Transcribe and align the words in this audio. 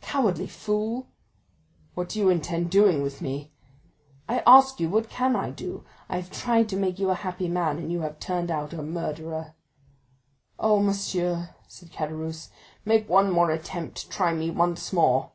"Cowardly 0.00 0.46
fool!" 0.46 1.08
"What 1.92 2.08
do 2.08 2.18
you 2.18 2.30
intend 2.30 2.70
doing 2.70 3.02
with 3.02 3.20
me?" 3.20 3.52
"I 4.26 4.42
ask 4.46 4.80
you 4.80 4.88
what 4.88 5.10
can 5.10 5.36
I 5.36 5.50
do? 5.50 5.84
I 6.08 6.16
have 6.16 6.30
tried 6.30 6.70
to 6.70 6.76
make 6.78 6.98
you 6.98 7.10
a 7.10 7.14
happy 7.14 7.48
man, 7.50 7.76
and 7.76 7.92
you 7.92 8.00
have 8.00 8.18
turned 8.18 8.50
out 8.50 8.72
a 8.72 8.80
murderer." 8.82 9.52
"Oh, 10.58 10.80
monsieur," 10.80 11.50
said 11.68 11.92
Caderousse, 11.92 12.48
"make 12.86 13.10
one 13.10 13.30
more 13.30 13.50
attempt—try 13.50 14.32
me 14.32 14.48
once 14.50 14.90
more!" 14.90 15.32